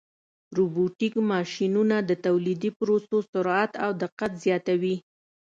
[0.57, 4.95] روبوټیک ماشینونه د تولیدي پروسو سرعت او دقت زیاتوي.